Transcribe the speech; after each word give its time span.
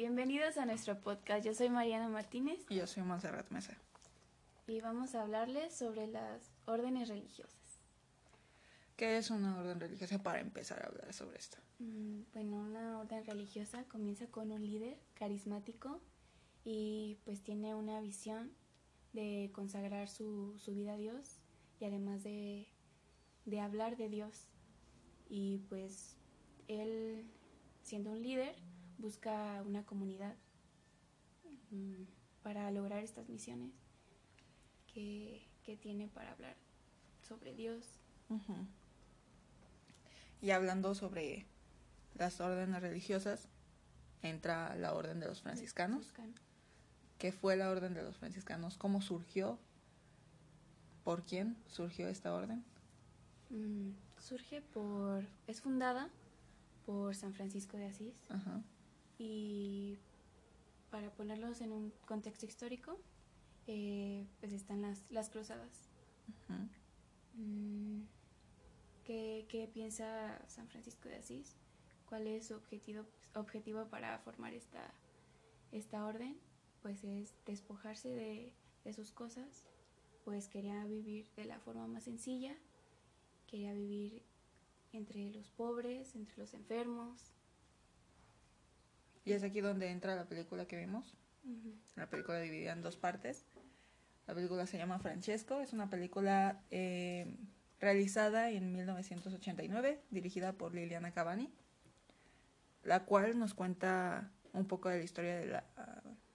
Bienvenidos 0.00 0.56
a 0.56 0.64
nuestro 0.64 0.98
podcast. 0.98 1.44
Yo 1.44 1.52
soy 1.52 1.68
Mariana 1.68 2.08
Martínez 2.08 2.64
Y 2.70 2.76
yo 2.76 2.86
soy 2.86 3.02
Montserrat 3.02 3.50
Mesa. 3.50 3.76
y 4.66 4.80
vamos 4.80 5.14
a 5.14 5.20
hablarles 5.20 5.74
sobre 5.76 6.06
las 6.06 6.50
órdenes 6.64 7.10
religiosas. 7.10 7.82
¿Qué 8.96 9.18
es 9.18 9.28
una 9.28 9.58
orden 9.58 9.78
religiosa 9.78 10.22
para 10.22 10.40
empezar 10.40 10.82
a 10.82 10.86
hablar 10.86 11.12
sobre 11.12 11.36
esto? 11.38 11.58
Mm, 11.80 12.22
Bueno, 12.32 12.56
una 12.62 12.98
orden 13.00 13.26
religiosa 13.26 13.84
comienza 13.88 14.26
con 14.28 14.50
un 14.52 14.62
líder 14.64 14.96
carismático 15.12 16.00
y 16.64 17.18
pues 17.26 17.42
tiene 17.42 17.74
una 17.74 18.00
visión 18.00 18.52
de 19.12 19.50
consagrar 19.52 20.08
su, 20.08 20.58
su 20.58 20.72
vida 20.72 20.94
a 20.94 20.96
Dios 20.96 21.36
y 21.78 21.84
además 21.84 22.22
de, 22.22 22.66
de 23.44 23.60
hablar 23.60 23.98
de 23.98 24.08
Dios. 24.08 24.48
Y 25.28 25.58
pues 25.68 26.16
él, 26.68 27.26
siendo 27.82 28.12
un 28.12 28.22
líder, 28.22 28.56
busca 29.00 29.62
una 29.66 29.84
comunidad 29.84 30.36
mm, 31.70 32.04
para 32.42 32.70
lograr 32.70 33.02
estas 33.02 33.28
misiones 33.28 33.72
que, 34.92 35.48
que 35.64 35.76
tiene 35.76 36.08
para 36.08 36.32
hablar 36.32 36.56
sobre 37.26 37.54
Dios. 37.54 37.84
Y 40.40 40.50
hablando 40.50 40.94
sobre 40.94 41.46
las 42.14 42.40
órdenes 42.40 42.80
religiosas, 42.80 43.48
entra 44.22 44.74
la 44.76 44.94
orden 44.94 45.20
de 45.20 45.26
los 45.26 45.42
franciscanos. 45.42 46.06
Franciscano. 46.06 46.50
¿Qué 47.18 47.32
fue 47.32 47.56
la 47.56 47.70
orden 47.70 47.94
de 47.94 48.02
los 48.02 48.16
franciscanos? 48.16 48.78
¿Cómo 48.78 49.02
surgió? 49.02 49.58
¿Por 51.04 51.24
quién 51.24 51.56
surgió 51.68 52.08
esta 52.08 52.32
orden? 52.34 52.64
Mm, 53.50 53.90
surge 54.18 54.62
por. 54.62 55.24
es 55.46 55.60
fundada 55.60 56.08
por 56.86 57.14
San 57.14 57.34
Francisco 57.34 57.76
de 57.76 57.86
Asís 57.86 58.14
Ajá. 58.28 58.62
Y 59.20 59.98
para 60.90 61.10
ponerlos 61.10 61.60
en 61.60 61.72
un 61.72 61.92
contexto 62.06 62.46
histórico, 62.46 62.98
eh, 63.66 64.26
pues 64.40 64.54
están 64.54 64.80
las, 64.80 65.04
las 65.10 65.28
cruzadas. 65.28 65.90
Mm, 67.34 68.00
¿qué, 69.04 69.44
qué 69.50 69.68
piensa 69.72 70.40
San 70.48 70.66
Francisco 70.68 71.10
de 71.10 71.16
Asís? 71.16 71.54
¿Cuál 72.08 72.26
es 72.28 72.46
su 72.46 72.54
objetivo, 72.54 73.04
objetivo 73.34 73.84
para 73.88 74.18
formar 74.20 74.54
esta, 74.54 74.94
esta 75.70 76.06
orden? 76.06 76.38
Pues 76.80 77.04
es 77.04 77.34
despojarse 77.44 78.08
de, 78.08 78.54
de 78.84 78.92
sus 78.94 79.12
cosas, 79.12 79.66
pues 80.24 80.48
quería 80.48 80.82
vivir 80.86 81.28
de 81.36 81.44
la 81.44 81.60
forma 81.60 81.86
más 81.86 82.04
sencilla, 82.04 82.56
quería 83.46 83.74
vivir 83.74 84.22
entre 84.94 85.30
los 85.30 85.50
pobres, 85.50 86.14
entre 86.16 86.38
los 86.38 86.54
enfermos. 86.54 87.34
Y 89.24 89.32
es 89.32 89.42
aquí 89.42 89.60
donde 89.60 89.90
entra 89.90 90.14
la 90.16 90.26
película 90.26 90.66
que 90.66 90.76
vimos. 90.76 91.16
La 91.96 92.08
película 92.08 92.40
dividida 92.40 92.72
en 92.72 92.82
dos 92.82 92.96
partes. 92.96 93.44
La 94.26 94.34
película 94.34 94.66
se 94.66 94.78
llama 94.78 94.98
Francesco. 94.98 95.60
Es 95.60 95.72
una 95.72 95.90
película 95.90 96.62
eh, 96.70 97.36
realizada 97.80 98.50
en 98.50 98.72
1989, 98.72 100.02
dirigida 100.10 100.52
por 100.52 100.74
Liliana 100.74 101.12
Cavani, 101.12 101.50
la 102.84 103.04
cual 103.04 103.38
nos 103.38 103.54
cuenta 103.54 104.30
un 104.52 104.66
poco 104.66 104.88
de 104.88 104.98
la 104.98 105.04
historia 105.04 105.36
de 105.36 105.46
la, 105.46 105.64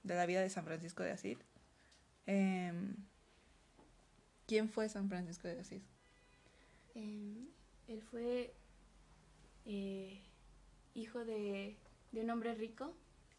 de 0.03 0.15
la 0.15 0.25
vida 0.25 0.41
de 0.41 0.49
San 0.49 0.65
Francisco 0.65 1.03
de 1.03 1.11
Asís. 1.11 1.37
Em, 2.25 2.95
¿Quién 4.47 4.69
fue 4.69 4.89
San 4.89 5.09
Francisco 5.09 5.47
de 5.47 5.59
Asís? 5.59 5.83
Eh, 6.95 7.47
él 7.87 8.01
fue 8.01 8.53
eh, 9.65 10.21
hijo 10.93 11.25
de, 11.25 11.77
de 12.15 12.21
un 12.21 12.29
hombre 12.29 12.55
rico, 12.55 12.93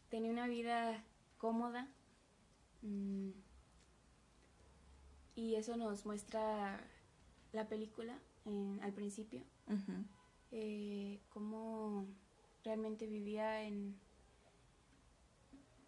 tenía 0.09 0.29
una 0.31 0.47
vida 0.47 1.03
cómoda 1.39 1.87
mm, 2.83 3.29
y 5.35 5.55
eso 5.55 5.75
nos 5.77 6.05
muestra 6.05 6.79
la 7.53 7.67
película 7.67 8.17
en- 8.45 8.79
al 8.83 8.93
principio, 8.93 9.41
eh, 10.51 11.19
cómo 11.29 12.05
realmente 12.63 13.07
vivía 13.07 13.63
en... 13.63 13.99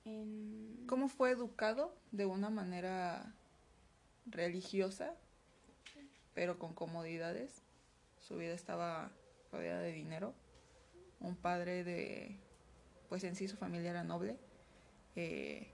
en 0.06 0.86
¿Cómo 0.88 1.08
fue 1.08 1.32
educado 1.32 1.96
de 2.12 2.26
una 2.26 2.50
manera 2.50 3.36
religiosa, 4.26 5.14
pero 6.34 6.58
con 6.58 6.74
comodidades? 6.74 7.62
Su 8.20 8.38
vida 8.38 8.54
estaba 8.54 9.12
rodeada 9.52 9.82
de 9.82 9.92
dinero. 9.94 10.34
Un 11.20 11.36
padre 11.36 11.84
de, 11.84 12.40
pues 13.10 13.24
en 13.24 13.36
sí 13.36 13.48
su 13.48 13.58
familia 13.58 13.90
era 13.90 14.04
noble. 14.04 14.38
eh, 15.16 15.74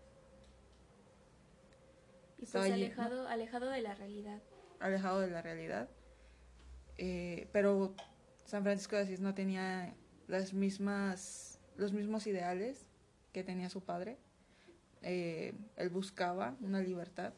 y 2.38 2.46
pues 2.46 2.72
alejado, 2.72 3.28
alejado 3.28 3.70
de 3.70 3.82
la 3.82 3.96
realidad. 3.96 4.42
alejado 4.80 5.20
de 5.20 5.30
la 5.30 5.42
realidad. 5.42 5.90
Eh, 6.98 7.50
pero 7.52 7.96
San 8.46 8.64
Francisco 8.64 8.96
de 8.96 9.04
Asís 9.04 9.20
no 9.20 9.34
tenía 9.34 9.94
las 10.28 10.54
mismas, 10.54 11.60
los 11.78 11.94
mismos 11.94 12.28
ideales 12.28 12.86
que 13.34 13.44
tenía 13.44 13.70
su 13.70 13.82
padre. 13.82 14.18
Eh, 15.02 15.54
él 15.76 15.90
buscaba 15.90 16.56
una 16.62 16.82
libertad. 16.82 17.34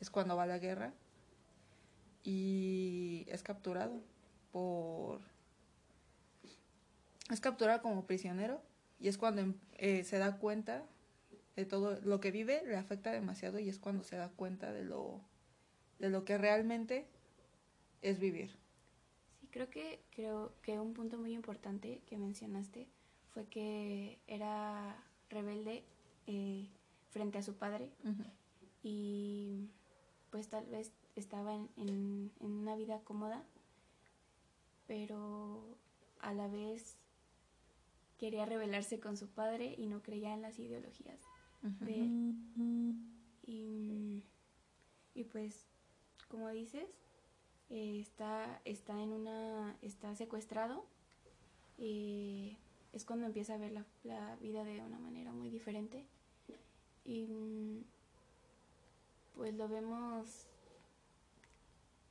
Es 0.00 0.10
cuando 0.10 0.36
va 0.36 0.44
a 0.44 0.46
la 0.46 0.58
guerra 0.58 0.92
y 2.22 3.24
es 3.28 3.42
capturado 3.42 4.00
por... 4.52 5.20
Es 7.30 7.40
capturado 7.40 7.82
como 7.82 8.06
prisionero 8.06 8.62
y 9.00 9.08
es 9.08 9.18
cuando 9.18 9.42
em- 9.42 9.54
eh, 9.78 10.04
se 10.04 10.18
da 10.18 10.38
cuenta 10.38 10.84
de 11.56 11.66
todo 11.66 12.00
lo 12.02 12.20
que 12.20 12.30
vive, 12.30 12.62
le 12.66 12.76
afecta 12.76 13.12
demasiado 13.12 13.58
y 13.58 13.68
es 13.68 13.78
cuando 13.78 14.04
se 14.04 14.16
da 14.16 14.30
cuenta 14.30 14.72
de 14.72 14.84
lo, 14.84 15.20
de 15.98 16.10
lo 16.10 16.24
que 16.24 16.38
realmente 16.38 17.06
es 18.02 18.18
vivir. 18.20 18.56
Sí, 19.40 19.48
creo 19.50 19.70
que, 19.70 20.00
creo 20.10 20.52
que 20.62 20.78
un 20.80 20.94
punto 20.94 21.18
muy 21.18 21.32
importante 21.32 22.02
que 22.06 22.18
mencionaste 22.18 22.88
fue 23.32 23.46
que 23.46 24.18
era 24.26 24.96
rebelde 25.30 25.84
eh, 26.26 26.68
frente 27.10 27.38
a 27.38 27.42
su 27.42 27.54
padre 27.56 27.90
y 28.82 29.70
pues 30.30 30.48
tal 30.48 30.66
vez 30.66 30.92
estaba 31.16 31.54
en, 31.54 31.68
en- 31.76 32.32
en 32.40 32.52
una 32.52 32.76
vida 32.76 33.00
cómoda, 33.04 33.44
pero 34.86 35.62
a 36.20 36.32
la 36.32 36.48
vez 36.48 36.96
quería 38.18 38.44
rebelarse 38.46 39.00
con 39.00 39.16
su 39.16 39.28
padre 39.28 39.74
y 39.78 39.86
no 39.86 40.02
creía 40.02 40.34
en 40.34 40.42
las 40.42 40.58
ideologías 40.58 41.20
de 41.62 41.94
él. 41.94 42.34
Y, 43.46 44.24
y 45.14 45.24
pues, 45.24 45.66
como 46.28 46.50
dices, 46.50 46.88
eh, 47.70 48.00
está, 48.00 48.60
está 48.64 49.00
en 49.00 49.12
una. 49.12 49.76
está 49.82 50.14
secuestrado. 50.14 50.86
eh, 51.78 52.56
es 52.92 53.04
cuando 53.04 53.26
empieza 53.26 53.54
a 53.54 53.58
ver 53.58 53.72
la, 53.72 53.84
la 54.02 54.36
vida 54.36 54.64
de 54.64 54.80
una 54.80 54.98
manera 54.98 55.32
muy 55.32 55.50
diferente. 55.50 56.06
Y 57.04 57.84
pues 59.34 59.54
lo 59.54 59.68
vemos. 59.68 60.46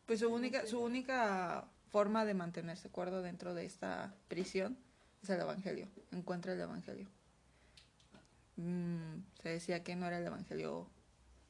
Pues 0.06 0.19
su 0.22 0.29
única, 0.29 0.66
su 0.66 0.79
única 0.79 1.69
forma 1.89 2.25
de 2.25 2.34
mantenerse 2.34 2.89
cuerdo 2.89 3.22
dentro 3.22 3.53
de 3.53 3.66
esta 3.66 4.16
prisión 4.28 4.78
es 5.22 5.30
el 5.30 5.42
Evangelio. 5.42 5.88
Encuentra 6.12 6.54
el 6.54 6.62
Evangelio. 6.62 7.08
Mm, 8.58 9.22
se 9.42 9.50
decía 9.50 9.84
que 9.84 9.96
no 9.96 10.08
era 10.08 10.20
el 10.20 10.26
Evangelio 10.26 10.88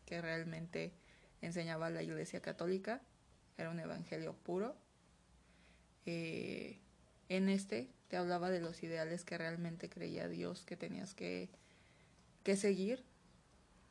que 0.06 0.22
realmente 0.22 0.94
enseñaba 1.42 1.90
la 1.90 2.02
Iglesia 2.02 2.42
Católica, 2.42 3.02
era 3.58 3.70
un 3.70 3.80
Evangelio 3.80 4.34
puro. 4.34 4.76
Eh, 6.06 6.80
en 7.30 7.50
este 7.50 7.90
te 8.08 8.18
hablaba 8.18 8.50
de 8.50 8.62
los 8.62 8.82
ideales 8.84 9.26
que 9.26 9.38
realmente 9.38 9.90
creía 9.90 10.30
Dios 10.30 10.64
que 10.66 10.78
tenías 10.78 11.14
que, 11.14 11.50
que 12.44 12.56
seguir, 12.56 13.04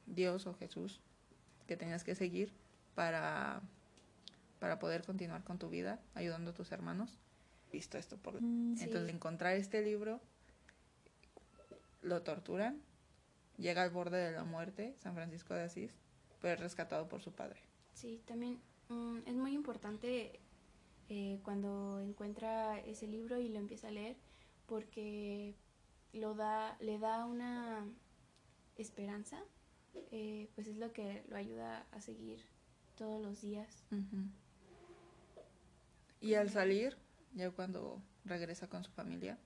Dios 0.06 0.46
o 0.46 0.54
Jesús, 0.54 1.00
que 1.66 1.76
tenías 1.76 2.04
que 2.04 2.14
seguir 2.14 2.52
para 2.94 3.62
para 4.58 4.78
poder 4.78 5.04
continuar 5.04 5.44
con 5.44 5.58
tu 5.58 5.68
vida 5.68 6.00
ayudando 6.14 6.50
a 6.50 6.54
tus 6.54 6.72
hermanos. 6.72 7.18
Visto 7.76 7.98
esto 7.98 8.16
por 8.16 8.38
Sí. 8.38 8.84
entonces 8.84 9.12
encontrar 9.14 9.54
este 9.54 9.82
libro 9.82 10.18
lo 12.00 12.22
torturan, 12.22 12.80
llega 13.58 13.82
al 13.82 13.90
borde 13.90 14.16
de 14.16 14.32
la 14.32 14.44
muerte, 14.44 14.94
San 14.96 15.14
Francisco 15.14 15.52
de 15.52 15.64
Asís, 15.64 15.92
pero 16.40 16.54
es 16.54 16.60
rescatado 16.60 17.06
por 17.06 17.20
su 17.20 17.32
padre. 17.32 17.60
Sí, 17.92 18.22
también 18.24 18.58
mm, 18.88 19.18
es 19.26 19.34
muy 19.34 19.52
importante 19.52 20.40
eh, 21.10 21.38
cuando 21.44 22.00
encuentra 22.00 22.80
ese 22.80 23.06
libro 23.06 23.38
y 23.38 23.50
lo 23.50 23.58
empieza 23.58 23.88
a 23.88 23.90
leer 23.90 24.16
porque 24.64 25.54
lo 26.14 26.34
da, 26.34 26.78
le 26.80 26.98
da 26.98 27.26
una 27.26 27.86
esperanza, 28.78 29.38
eh, 30.12 30.48
pues 30.54 30.66
es 30.66 30.78
lo 30.78 30.94
que 30.94 31.24
lo 31.28 31.36
ayuda 31.36 31.84
a 31.92 32.00
seguir 32.00 32.40
todos 32.96 33.20
los 33.20 33.42
días. 33.42 33.84
Y 36.22 36.32
al 36.34 36.48
salir, 36.48 36.96
ya 37.36 37.50
cuando 37.50 38.02
regresa 38.24 38.66
con 38.66 38.82
su 38.82 38.90
familia, 38.90 39.38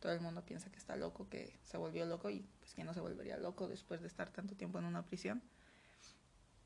todo 0.00 0.12
el 0.12 0.20
mundo 0.20 0.44
piensa 0.44 0.70
que 0.70 0.78
está 0.78 0.96
loco, 0.96 1.28
que 1.28 1.58
se 1.64 1.76
volvió 1.76 2.06
loco 2.06 2.30
y 2.30 2.46
pues 2.60 2.72
que 2.72 2.84
no 2.84 2.94
se 2.94 3.00
volvería 3.00 3.36
loco 3.36 3.68
después 3.68 4.00
de 4.00 4.06
estar 4.06 4.30
tanto 4.30 4.54
tiempo 4.54 4.78
en 4.78 4.84
una 4.84 5.04
prisión. 5.04 5.42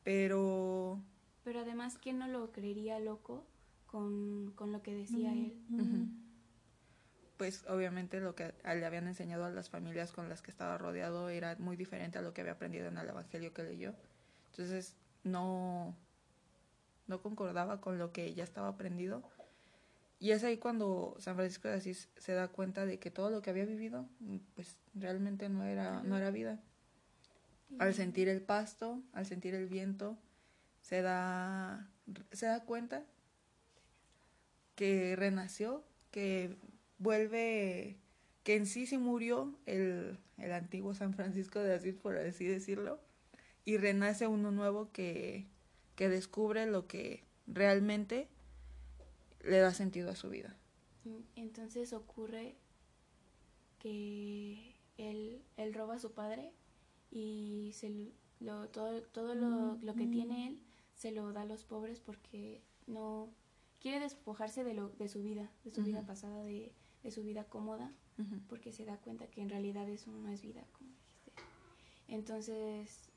Pero... 0.04 1.00
Pero 1.44 1.60
además, 1.60 1.98
¿quién 1.98 2.18
no 2.18 2.28
lo 2.28 2.52
creería 2.52 3.00
loco 3.00 3.46
con, 3.86 4.54
lo 4.58 4.82
que 4.82 4.94
decía 4.94 5.32
él? 5.32 5.56
Pues 7.38 7.64
obviamente 7.66 8.20
lo 8.20 8.34
que 8.34 8.52
le 8.62 8.84
habían 8.84 9.06
enseñado 9.06 9.46
a 9.46 9.50
las 9.50 9.70
familias 9.70 10.12
con 10.12 10.28
las 10.28 10.42
que 10.42 10.50
estaba 10.50 10.76
rodeado 10.76 11.30
era 11.30 11.56
muy 11.58 11.76
diferente 11.76 12.18
a 12.18 12.22
lo 12.22 12.34
que 12.34 12.42
había 12.42 12.52
aprendido 12.52 12.88
en 12.88 12.98
el 12.98 13.08
Evangelio 13.08 13.54
que 13.54 13.62
leyó. 13.62 13.94
Entonces 14.50 14.94
no, 15.24 15.96
no 17.06 17.22
concordaba 17.22 17.80
con 17.80 17.96
lo 17.96 18.12
que 18.12 18.34
ya 18.34 18.44
estaba 18.44 18.68
aprendido. 18.68 19.22
Y 20.20 20.32
es 20.32 20.44
ahí 20.44 20.58
cuando 20.58 21.16
San 21.18 21.34
Francisco 21.34 21.66
de 21.66 21.74
Asís 21.74 22.10
se 22.18 22.32
da 22.32 22.48
cuenta 22.48 22.84
de 22.84 22.98
que 22.98 23.10
todo 23.10 23.30
lo 23.30 23.40
que 23.40 23.48
había 23.48 23.64
vivido, 23.64 24.06
pues 24.54 24.76
realmente 24.94 25.48
no 25.48 25.64
era, 25.64 26.02
no 26.02 26.18
era 26.18 26.30
vida. 26.30 26.60
Al 27.78 27.94
sentir 27.94 28.28
el 28.28 28.42
pasto, 28.42 29.02
al 29.14 29.24
sentir 29.24 29.54
el 29.54 29.66
viento, 29.66 30.18
se 30.82 31.00
da, 31.00 31.88
se 32.32 32.46
da 32.46 32.64
cuenta 32.64 33.02
que 34.74 35.16
renació, 35.16 35.84
que 36.10 36.54
vuelve, 36.98 37.96
que 38.42 38.56
en 38.56 38.66
sí 38.66 38.86
sí 38.86 38.98
murió 38.98 39.58
el, 39.64 40.18
el 40.36 40.52
antiguo 40.52 40.92
San 40.92 41.14
Francisco 41.14 41.60
de 41.60 41.74
Asís, 41.74 41.94
por 41.94 42.18
así 42.18 42.44
decirlo, 42.44 43.00
y 43.64 43.78
renace 43.78 44.26
uno 44.26 44.50
nuevo 44.50 44.90
que, 44.92 45.46
que 45.94 46.10
descubre 46.10 46.66
lo 46.66 46.86
que 46.86 47.24
realmente 47.46 48.28
le 49.44 49.58
da 49.58 49.72
sentido 49.72 50.10
a 50.10 50.16
su 50.16 50.28
vida. 50.28 50.56
Entonces 51.34 51.92
ocurre 51.92 52.56
que 53.78 54.76
él, 54.98 55.42
él 55.56 55.74
roba 55.74 55.94
a 55.94 55.98
su 55.98 56.12
padre 56.12 56.52
y 57.10 57.72
se 57.74 58.12
lo, 58.40 58.68
todo, 58.68 59.02
todo 59.02 59.34
lo, 59.34 59.76
lo, 59.82 59.94
que 59.94 60.06
tiene 60.06 60.48
él 60.48 60.60
se 60.94 61.10
lo 61.12 61.32
da 61.32 61.42
a 61.42 61.46
los 61.46 61.64
pobres 61.64 62.00
porque 62.00 62.62
no 62.86 63.30
quiere 63.80 64.00
despojarse 64.00 64.64
de, 64.64 64.74
lo, 64.74 64.90
de 64.90 65.08
su 65.08 65.22
vida, 65.22 65.50
de 65.64 65.70
su 65.70 65.82
vida 65.82 66.04
pasada, 66.06 66.42
de, 66.42 66.74
de, 67.02 67.10
su 67.10 67.22
vida 67.22 67.44
cómoda, 67.44 67.92
porque 68.48 68.72
se 68.72 68.84
da 68.84 68.98
cuenta 68.98 69.26
que 69.28 69.40
en 69.40 69.48
realidad 69.48 69.88
eso 69.88 70.10
no 70.10 70.28
es 70.28 70.42
vida, 70.42 70.62
como 70.72 70.90
dijiste. 70.90 71.32
Entonces, 72.08 73.08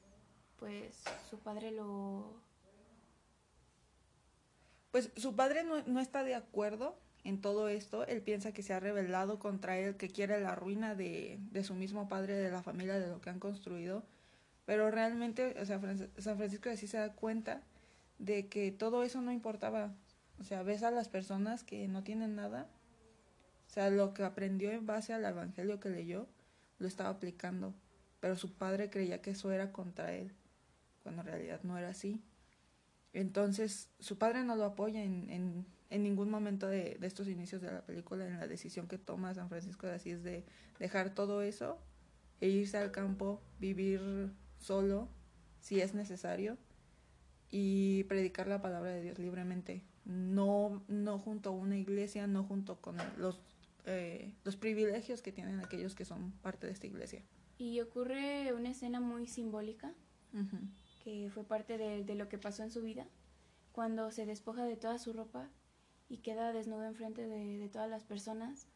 pues 0.57 1.03
su 1.29 1.39
padre 1.39 1.71
lo 1.71 2.41
pues 4.93 5.09
su 5.15 5.35
padre 5.35 5.63
no, 5.63 5.99
está 5.99 6.23
de 6.23 6.35
acuerdo 6.35 6.95
en 7.23 7.41
todo 7.41 7.67
esto. 7.67 8.05
Él 8.05 8.21
piensa 8.21 8.51
que 8.51 8.61
se 8.61 8.73
ha 8.73 8.79
rebelado 8.79 9.39
contra 9.39 9.75
él, 9.79 9.97
que 9.97 10.07
quiere 10.07 10.39
la 10.39 10.53
ruina 10.53 10.93
de, 10.93 11.39
de 11.49 11.63
su 11.63 11.73
mismo 11.73 12.07
padre, 12.07 12.35
de 12.35 12.51
la 12.51 12.61
familia, 12.61 12.99
de 12.99 13.07
lo 13.07 13.19
que 13.19 13.31
han 13.31 13.39
construido. 13.39 14.03
Pero 14.67 14.91
realmente, 14.91 15.55
o 15.59 15.65
sea, 15.65 15.81
San 16.19 16.37
Francisco 16.37 16.69
de 16.69 16.75
Asís 16.75 16.91
se 16.91 16.97
da 16.97 17.11
cuenta 17.11 17.63
de 18.19 18.49
que 18.49 18.71
todo 18.71 19.01
eso 19.01 19.19
no 19.19 19.31
importaba. 19.31 19.95
O 20.39 20.43
sea, 20.43 20.61
ves 20.61 20.83
a 20.83 20.91
las 20.91 21.09
personas 21.09 21.63
que 21.63 21.87
no 21.87 22.03
tienen 22.03 22.35
nada. 22.35 22.67
O 23.65 23.71
sea, 23.71 23.89
lo 23.89 24.13
que 24.13 24.23
aprendió 24.23 24.69
en 24.69 24.85
base 24.85 25.11
al 25.11 25.25
evangelio 25.25 25.79
que 25.79 25.89
leyó, 25.89 26.27
lo 26.77 26.87
estaba 26.87 27.09
aplicando. 27.09 27.73
Pero 28.19 28.35
su 28.35 28.53
padre 28.53 28.91
creía 28.91 29.23
que 29.23 29.31
eso 29.31 29.51
era 29.51 29.71
contra 29.71 30.13
él, 30.13 30.35
cuando 31.01 31.23
en 31.23 31.29
realidad 31.29 31.61
no 31.63 31.79
era 31.79 31.89
así. 31.89 32.21
Entonces, 33.13 33.89
su 33.99 34.17
padre 34.17 34.43
no 34.43 34.55
lo 34.55 34.65
apoya 34.65 35.03
en, 35.03 35.29
en, 35.29 35.65
en 35.89 36.03
ningún 36.03 36.29
momento 36.29 36.67
de, 36.67 36.97
de, 36.99 37.07
estos 37.07 37.27
inicios 37.27 37.61
de 37.61 37.71
la 37.71 37.85
película, 37.85 38.27
en 38.27 38.39
la 38.39 38.47
decisión 38.47 38.87
que 38.87 38.97
toma 38.97 39.33
San 39.35 39.49
Francisco 39.49 39.85
de 39.85 39.93
Asís 39.93 40.23
de 40.23 40.43
dejar 40.79 41.13
todo 41.13 41.43
eso 41.43 41.77
e 42.41 42.49
irse 42.49 42.77
al 42.77 42.91
campo, 42.91 43.41
vivir 43.59 44.31
solo, 44.57 45.09
si 45.61 45.79
es 45.79 45.93
necesario, 45.93 46.57
y 47.51 48.03
predicar 48.05 48.47
la 48.47 48.63
palabra 48.63 48.89
de 48.89 49.01
Dios 49.01 49.19
libremente. 49.19 49.83
No, 50.05 50.83
no 50.87 51.19
junto 51.19 51.49
a 51.49 51.51
una 51.53 51.77
iglesia, 51.77 52.25
no 52.25 52.43
junto 52.43 52.81
con 52.81 52.97
los, 53.17 53.39
eh, 53.85 54.33
los 54.43 54.57
privilegios 54.57 55.21
que 55.21 55.31
tienen 55.31 55.59
aquellos 55.59 55.93
que 55.93 56.03
son 56.03 56.31
parte 56.41 56.65
de 56.65 56.73
esta 56.73 56.87
iglesia. 56.87 57.21
Y 57.59 57.79
ocurre 57.79 58.51
una 58.53 58.71
escena 58.71 58.99
muy 58.99 59.27
simbólica 59.27 59.93
que 61.03 61.29
fue 61.33 61.43
parte 61.43 61.77
de, 61.77 62.15
lo 62.15 62.29
que 62.29 62.37
pasó 62.37 62.63
en 62.63 62.71
su 62.71 62.81
vida, 62.81 63.07
cuando 63.71 64.11
se 64.11 64.25
despoja 64.25 64.65
de 64.65 64.77
toda 64.77 64.97
su 64.97 65.13
ropa 65.13 65.49
y 66.09 66.17
queda 66.17 66.53
desnudo 66.53 66.85
enfrente 66.85 67.27
de, 67.27 67.57
de 67.57 67.69
todas 67.69 67.89
las 67.89 68.03
personas 68.03 68.67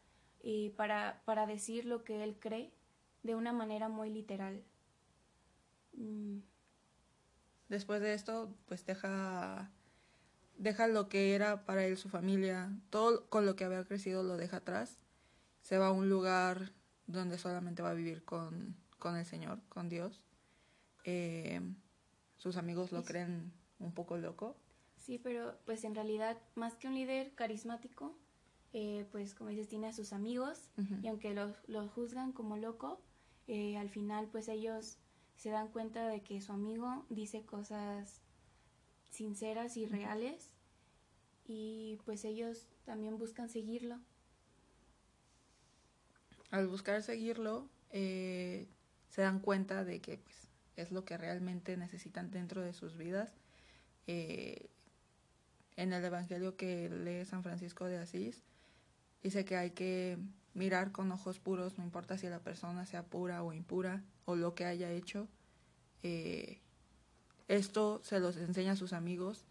y 0.42 0.70
para, 0.70 1.22
para 1.24 1.46
decir 1.46 1.84
lo 1.84 2.04
que 2.04 2.22
él 2.22 2.36
cree 2.38 2.72
de 3.22 3.34
una 3.34 3.52
manera 3.52 3.88
muy 3.88 4.10
literal. 4.10 4.62
Mm. 5.94 6.38
Después 7.68 8.00
de 8.00 8.14
esto, 8.14 8.54
pues 8.66 8.86
deja, 8.86 9.70
deja 10.56 10.86
lo 10.86 11.08
que 11.08 11.34
era 11.34 11.66
para 11.66 11.84
él 11.84 11.96
su 11.96 12.08
familia, 12.08 12.72
todo 12.90 13.28
con 13.28 13.44
lo 13.44 13.56
que 13.56 13.64
había 13.64 13.84
crecido 13.84 14.22
lo 14.22 14.36
deja 14.36 14.58
atrás, 14.58 14.98
se 15.60 15.76
va 15.76 15.88
a 15.88 15.92
un 15.92 16.08
lugar 16.08 16.72
donde 17.06 17.36
solamente 17.36 17.82
va 17.82 17.90
a 17.90 17.94
vivir 17.94 18.24
con, 18.24 18.76
con 18.98 19.16
el 19.16 19.26
Señor, 19.26 19.60
con 19.68 19.88
Dios. 19.88 20.22
Eh, 21.04 21.60
sus 22.38 22.56
amigos 22.56 22.92
lo 22.92 23.04
creen 23.04 23.52
un 23.78 23.92
poco 23.92 24.16
loco. 24.16 24.56
Sí, 24.96 25.18
pero 25.18 25.56
pues 25.64 25.84
en 25.84 25.94
realidad, 25.94 26.38
más 26.54 26.74
que 26.74 26.88
un 26.88 26.94
líder 26.94 27.32
carismático, 27.34 28.16
eh, 28.72 29.06
pues 29.12 29.34
como 29.34 29.50
dices, 29.50 29.68
tiene 29.68 29.88
a 29.88 29.92
sus 29.92 30.12
amigos 30.12 30.70
y 31.02 31.08
aunque 31.08 31.34
lo, 31.34 31.88
juzgan 31.88 32.32
como 32.32 32.56
loco, 32.56 33.00
eh, 33.46 33.76
al 33.78 33.88
final 33.88 34.28
pues 34.30 34.48
ellos 34.48 34.98
se 35.36 35.50
dan 35.50 35.68
cuenta 35.68 36.08
de 36.08 36.22
que 36.22 36.40
su 36.40 36.52
amigo 36.52 37.06
dice 37.08 37.44
cosas 37.44 38.20
sinceras 39.10 39.76
y 39.76 39.86
reales 39.86 40.50
y 41.46 41.98
pues 42.04 42.24
ellos 42.24 42.68
también 42.84 43.18
buscan 43.18 43.48
seguirlo. 43.48 43.98
Al 46.50 46.66
buscar 46.66 47.02
seguirlo, 47.02 47.68
eh, 47.90 48.68
se 49.08 49.22
dan 49.22 49.40
cuenta 49.40 49.84
de 49.84 50.00
que 50.00 50.18
pues, 50.18 50.47
es 50.78 50.92
lo 50.92 51.04
que 51.04 51.18
realmente 51.18 51.76
necesitan 51.76 52.30
dentro 52.30 52.62
de 52.62 52.72
sus 52.72 52.96
vidas. 52.96 53.34
Eh, 54.06 54.70
en 55.76 55.92
el 55.92 56.04
Evangelio 56.04 56.56
que 56.56 56.88
lee 56.88 57.24
San 57.24 57.42
Francisco 57.42 57.86
de 57.86 57.98
Asís, 57.98 58.42
dice 59.22 59.44
que 59.44 59.56
hay 59.56 59.72
que 59.72 60.18
mirar 60.54 60.92
con 60.92 61.10
ojos 61.12 61.40
puros, 61.40 61.78
no 61.78 61.84
importa 61.84 62.16
si 62.16 62.28
la 62.28 62.40
persona 62.40 62.86
sea 62.86 63.04
pura 63.04 63.42
o 63.42 63.52
impura 63.52 64.02
o 64.24 64.36
lo 64.36 64.54
que 64.54 64.64
haya 64.64 64.90
hecho. 64.90 65.28
Eh, 66.02 66.60
esto 67.48 68.00
se 68.04 68.20
los 68.20 68.36
enseña 68.36 68.72
a 68.72 68.76
sus 68.76 68.92
amigos. 68.92 69.44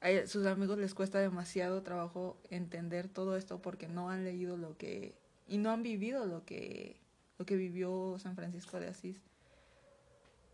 A 0.00 0.26
sus 0.26 0.46
amigos 0.46 0.78
les 0.78 0.94
cuesta 0.94 1.18
demasiado 1.20 1.82
trabajo 1.82 2.40
entender 2.48 3.08
todo 3.08 3.36
esto 3.36 3.60
porque 3.60 3.88
no 3.88 4.08
han 4.08 4.24
leído 4.24 4.56
lo 4.56 4.76
que 4.78 5.14
y 5.46 5.58
no 5.58 5.70
han 5.70 5.82
vivido 5.82 6.24
lo 6.24 6.46
que 6.46 6.96
lo 7.38 7.44
que 7.44 7.56
vivió 7.56 8.18
San 8.18 8.36
Francisco 8.36 8.80
de 8.80 8.88
Asís 8.88 9.20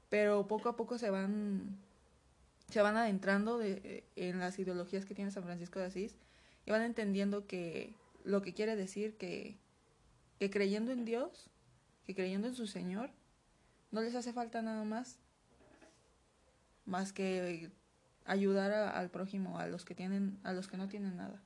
pero 0.08 0.46
poco 0.46 0.68
a 0.68 0.76
poco 0.76 0.98
se 0.98 1.10
van 1.10 1.78
se 2.68 2.82
van 2.82 2.96
adentrando 2.96 3.58
de, 3.58 4.04
en 4.16 4.40
las 4.40 4.58
ideologías 4.58 5.04
que 5.04 5.14
tiene 5.14 5.30
San 5.30 5.44
Francisco 5.44 5.78
de 5.78 5.86
Asís 5.86 6.16
y 6.64 6.70
van 6.70 6.82
entendiendo 6.82 7.46
que 7.46 7.94
lo 8.25 8.42
que 8.42 8.54
quiere 8.54 8.75
decir 8.75 9.16
que, 9.16 9.56
que 10.40 10.50
creyendo 10.50 10.90
en 10.90 11.04
Dios, 11.04 11.48
que 12.04 12.14
creyendo 12.14 12.48
en 12.48 12.54
su 12.54 12.66
Señor, 12.66 13.10
no 13.92 14.00
les 14.00 14.14
hace 14.16 14.32
falta 14.32 14.62
nada 14.62 14.84
más 14.84 15.18
más 16.86 17.12
que 17.12 17.70
ayudar 18.25 18.72
al 18.72 19.10
prójimo, 19.10 19.58
a 19.58 19.66
los 19.66 19.84
que 19.84 19.94
tienen, 19.94 20.38
a 20.44 20.52
los 20.52 20.68
que 20.68 20.76
no 20.76 20.88
tienen 20.88 21.16
nada. 21.16 21.42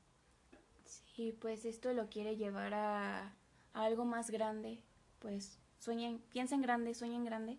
Sí, 0.85 1.37
pues 1.39 1.65
esto 1.65 1.93
lo 1.93 2.09
quiere 2.09 2.37
llevar 2.37 2.75
a, 2.75 3.35
a 3.73 3.85
algo 3.85 4.05
más 4.05 4.31
grande, 4.31 4.83
pues 5.19 5.59
sueñen, 5.79 6.19
piensen 6.31 6.61
grande, 6.61 6.95
sueñen 6.95 7.25
grande 7.25 7.59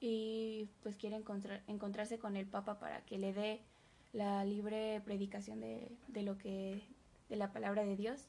y 0.00 0.68
pues 0.82 0.96
quiere 0.96 1.16
encontrar, 1.16 1.62
encontrarse 1.66 2.18
con 2.18 2.36
el 2.36 2.46
Papa 2.46 2.78
para 2.78 3.04
que 3.04 3.18
le 3.18 3.32
dé 3.32 3.60
la 4.12 4.44
libre 4.44 5.00
predicación 5.04 5.60
de, 5.60 5.90
de, 6.08 6.22
lo 6.22 6.38
que 6.38 6.82
de 7.28 7.36
la 7.36 7.52
palabra 7.52 7.84
de 7.84 7.96
Dios. 7.96 8.28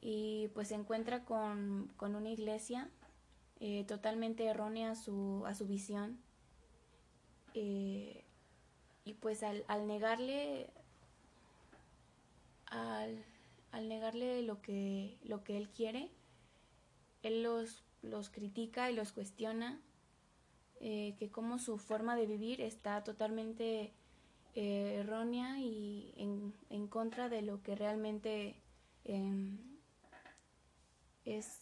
Y 0.00 0.48
pues 0.54 0.68
se 0.68 0.74
encuentra 0.74 1.24
con, 1.24 1.92
con 1.96 2.14
una 2.14 2.30
iglesia 2.30 2.88
eh, 3.60 3.84
totalmente 3.84 4.46
errónea 4.46 4.92
a 4.92 4.94
su, 4.94 5.44
a 5.44 5.54
su 5.54 5.66
visión 5.66 6.16
eh, 7.54 8.24
y 9.04 9.14
pues 9.14 9.42
al, 9.42 9.64
al 9.66 9.88
negarle 9.88 10.70
al, 12.66 13.24
al, 13.72 13.88
negarle 13.88 14.42
lo 14.42 14.62
que, 14.62 15.18
lo 15.24 15.42
que 15.42 15.56
él 15.56 15.70
quiere 15.70 16.08
él 17.24 17.42
los, 17.42 17.82
los 18.02 18.30
critica 18.30 18.92
y 18.92 18.94
los 18.94 19.10
cuestiona 19.10 19.80
eh, 20.80 21.14
que 21.18 21.30
como 21.30 21.58
su 21.58 21.78
forma 21.78 22.16
de 22.16 22.26
vivir 22.26 22.60
está 22.60 23.02
totalmente 23.02 23.92
eh, 24.54 24.96
errónea 25.00 25.58
y 25.60 26.12
en, 26.16 26.54
en, 26.70 26.86
contra 26.88 27.28
de 27.28 27.42
lo 27.42 27.62
que 27.62 27.74
realmente 27.74 28.54
em, 29.04 29.58
es, 31.24 31.60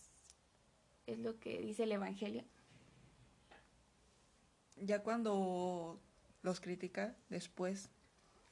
es 1.06 1.18
lo 1.18 1.38
que 1.38 1.60
dice 1.60 1.84
el 1.84 1.92
Evangelio. 1.92 2.44
Ya 4.76 5.02
cuando 5.02 5.98
los 6.42 6.60
critica, 6.60 7.16
después 7.28 7.90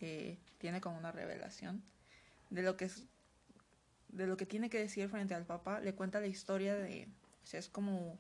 eh, 0.00 0.38
tiene 0.59 0.80
como 0.80 0.99
una 0.99 1.12
revelación 1.12 1.83
de 2.50 2.62
lo 2.62 2.76
que 2.76 2.87
es 2.87 3.06
de 4.09 4.26
lo 4.26 4.37
que 4.37 4.47
tiene 4.47 4.71
que 4.71 4.78
decir 4.78 5.09
frente 5.09 5.35
al 5.35 5.44
Papa, 5.44 5.80
le 5.80 5.94
cuenta 5.94 6.21
la 6.21 6.28
historia 6.28 6.75
de, 6.76 7.09
es 7.52 7.68
como 7.68 8.16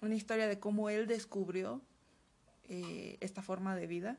una 0.00 0.14
historia 0.14 0.46
de 0.46 0.58
cómo 0.58 0.90
él 0.90 1.06
descubrió 1.06 1.82
eh, 2.64 3.18
esta 3.20 3.42
forma 3.42 3.76
de 3.76 3.86
vida. 3.86 4.18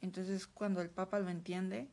Entonces, 0.00 0.46
cuando 0.46 0.80
el 0.80 0.90
Papa 0.90 1.18
lo 1.18 1.28
entiende, 1.28 1.88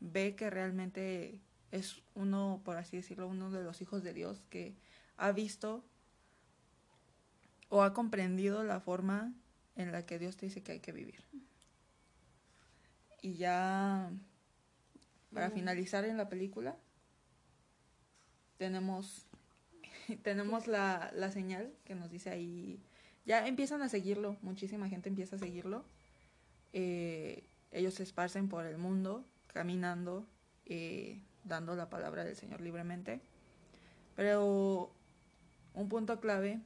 ve 0.00 0.34
que 0.34 0.50
realmente 0.50 1.40
es 1.70 2.02
uno, 2.14 2.60
por 2.64 2.76
así 2.76 2.96
decirlo, 2.96 3.28
uno 3.28 3.50
de 3.50 3.62
los 3.62 3.80
hijos 3.80 4.02
de 4.02 4.14
Dios 4.14 4.40
que 4.50 4.74
ha 5.16 5.32
visto 5.32 5.84
o 7.68 7.82
ha 7.82 7.92
comprendido 7.92 8.62
la 8.62 8.80
forma 8.80 9.32
en 9.76 9.92
la 9.92 10.06
que 10.06 10.18
Dios 10.18 10.36
te 10.36 10.46
dice 10.46 10.62
que 10.62 10.72
hay 10.72 10.80
que 10.80 10.92
vivir. 10.92 11.24
Y 13.20 13.34
ya, 13.34 14.10
para 15.32 15.50
finalizar 15.50 16.04
en 16.04 16.16
la 16.16 16.28
película, 16.28 16.76
tenemos, 18.58 19.26
tenemos 20.22 20.66
la, 20.66 21.10
la 21.14 21.30
señal 21.30 21.72
que 21.84 21.94
nos 21.94 22.10
dice 22.10 22.30
ahí, 22.30 22.80
ya 23.24 23.46
empiezan 23.46 23.82
a 23.82 23.88
seguirlo, 23.88 24.36
muchísima 24.42 24.88
gente 24.88 25.08
empieza 25.08 25.36
a 25.36 25.38
seguirlo. 25.38 25.84
Eh, 26.72 27.44
ellos 27.70 27.94
se 27.94 28.02
esparcen 28.02 28.48
por 28.48 28.66
el 28.66 28.78
mundo, 28.78 29.24
caminando, 29.46 30.26
eh, 30.66 31.20
dando 31.44 31.74
la 31.74 31.88
palabra 31.88 32.24
del 32.24 32.36
Señor 32.36 32.60
libremente. 32.60 33.20
Pero 34.14 34.92
un 35.72 35.88
punto 35.88 36.20
clave 36.20 36.60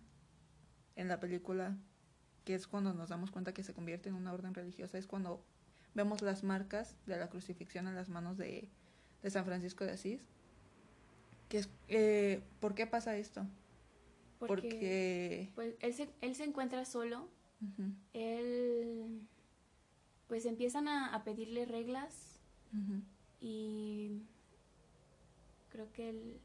en 0.96 1.08
la 1.08 1.20
película, 1.20 1.76
que 2.44 2.54
es 2.54 2.66
cuando 2.66 2.92
nos 2.92 3.08
damos 3.08 3.30
cuenta 3.30 3.54
que 3.54 3.62
se 3.62 3.72
convierte 3.72 4.08
en 4.08 4.16
una 4.16 4.32
orden 4.32 4.54
religiosa, 4.54 4.98
es 4.98 5.06
cuando 5.06 5.42
vemos 5.94 6.22
las 6.22 6.42
marcas 6.42 6.96
de 7.06 7.18
la 7.18 7.28
crucifixión 7.28 7.86
en 7.86 7.94
las 7.94 8.08
manos 8.08 8.36
de, 8.36 8.68
de 9.22 9.30
San 9.30 9.44
Francisco 9.44 9.84
de 9.84 9.92
Asís 9.92 10.20
que 11.48 11.58
es, 11.58 11.70
eh, 11.88 12.42
¿Por 12.60 12.74
qué 12.74 12.86
pasa 12.86 13.16
esto? 13.16 13.46
Porque, 14.38 15.50
Pues 15.54 15.74
él 15.80 15.94
se, 15.94 16.08
él 16.20 16.34
se 16.34 16.44
encuentra 16.44 16.84
solo. 16.84 17.28
Él... 18.12 19.26
Pues 20.28 20.44
empiezan 20.44 20.88
a, 20.88 21.24
pedirle 21.24 21.64
reglas. 21.64 22.40
Y 23.40 24.22
creo 25.70 25.90
que 25.92 26.10
él... 26.10 26.40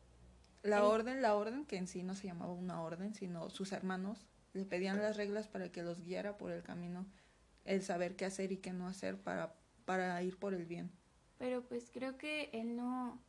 La 0.63 0.85
orden, 0.85 1.21
la 1.21 1.35
orden 1.35 1.65
que 1.65 1.75
en 1.75 1.87
sí 1.87 2.03
no 2.03 2.15
se 2.15 2.27
llamaba 2.27 2.53
una 2.53 2.81
orden, 2.81 3.13
sino 3.13 3.49
sus 3.49 3.73
hermanos 3.73 4.25
le 4.53 4.65
pedían 4.65 5.01
las 5.01 5.17
reglas 5.17 5.47
para 5.47 5.71
que 5.71 5.83
los 5.83 6.01
guiara 6.01 6.37
por 6.37 6.51
el 6.51 6.63
camino, 6.63 7.05
el 7.65 7.81
saber 7.81 8.15
qué 8.15 8.23
hacer 8.23 8.53
y 8.53 8.57
qué 8.57 8.71
no 8.71 8.87
hacer 8.87 9.17
para, 9.17 9.55
para 9.83 10.21
ir 10.23 10.37
por 10.37 10.53
el 10.53 10.65
bien. 10.65 10.89
Pero 11.37 11.63
pues 11.63 11.89
creo 11.91 12.17
que 12.17 12.49
él 12.53 12.77
no, 12.77 13.19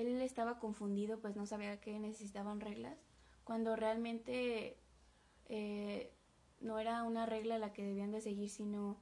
él 0.00 0.20
estaba 0.22 0.58
confundido, 0.58 1.18
pues 1.20 1.36
no 1.36 1.46
sabía 1.46 1.80
que 1.80 1.98
necesitaban 1.98 2.60
reglas, 2.60 2.98
cuando 3.44 3.76
realmente 3.76 4.76
eh, 5.46 6.12
no 6.60 6.78
era 6.78 7.02
una 7.02 7.26
regla 7.26 7.58
la 7.58 7.72
que 7.72 7.84
debían 7.84 8.12
de 8.12 8.20
seguir, 8.20 8.50
sino 8.50 8.96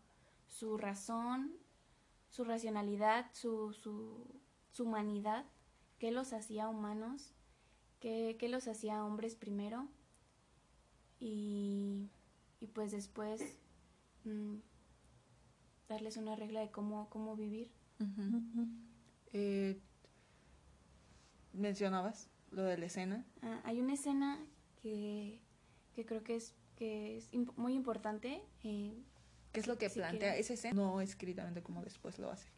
su 0.47 0.79
razón, 0.79 1.57
su 2.31 2.45
racionalidad, 2.45 3.27
su, 3.33 3.73
su, 3.73 4.41
su 4.71 4.85
humanidad, 4.85 5.45
que 5.99 6.11
los 6.11 6.33
hacía 6.33 6.69
humanos, 6.69 7.33
que, 8.01 8.39
los 8.49 8.69
hacía 8.69 9.05
hombres 9.05 9.35
primero, 9.35 9.89
y, 11.19 12.09
y 12.61 12.67
pues 12.69 12.93
después 12.93 13.43
mm, 14.25 14.57
darles 15.89 16.17
una 16.17 16.37
regla 16.37 16.61
de 16.61 16.71
cómo, 16.71 17.09
cómo 17.11 17.37
vivir 17.37 17.71
mencionabas 21.57 22.29
lo 22.51 22.63
de 22.63 22.79
la 22.79 22.87
escena. 22.87 23.25
Ah, 23.43 23.61
hay 23.65 23.81
una 23.81 23.95
escena 23.95 24.45
que, 24.83 25.41
creo 25.95 26.23
que 26.23 26.37
es, 26.37 26.55
que 26.77 27.17
es 27.17 27.31
muy 27.57 27.75
importante. 27.75 28.43
Eh, 28.63 29.03
¿Qué 29.53 29.61
es 29.61 29.67
lo 29.67 29.79
que 29.79 29.91
plantea 29.91 30.37
esa 30.37 30.55
escena? 30.55 30.75
No 30.75 31.01
escritamente 31.01 31.63
como 31.63 31.83
después 31.83 32.19
lo 32.19 32.31
hace. 32.31 32.49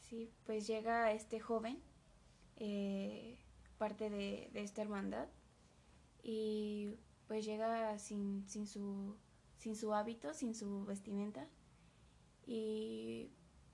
Sí, 0.00 0.32
pues 0.44 0.66
llega 0.66 1.12
este 1.12 1.38
joven, 1.38 1.78
eh, 2.56 3.38
parte 3.76 4.08
de, 4.08 4.50
esta 4.54 4.80
hermandad, 4.80 5.28
y 6.22 6.94
pues 7.26 7.44
llega 7.44 7.98
sin, 7.98 8.48
sin, 8.48 8.66
su, 8.66 9.16
sin 9.58 9.76
su 9.76 9.92
hábito, 9.92 10.32
sin 10.32 10.54
su 10.54 10.86
vestimenta, 10.86 11.46
y 12.46 13.30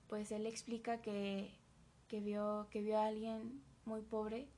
pues 0.07 0.31
él 0.33 0.45
explica 0.45 1.01
que, 1.01 1.57
que, 2.09 2.19
vio, 2.19 2.67
que 2.69 2.81
vio 2.81 2.97
a 2.97 3.05
alguien 3.05 3.63
muy 3.85 4.01
pobre 4.01 4.49